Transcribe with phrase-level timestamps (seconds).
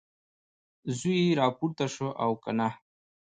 [0.97, 2.67] زوی یې راپورته شوی او که نه؟